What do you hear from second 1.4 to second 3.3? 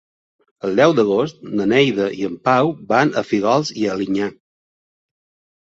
na Neida i en Pau van a